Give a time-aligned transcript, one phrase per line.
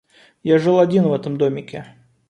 [0.41, 1.85] Я жил один в этом домике.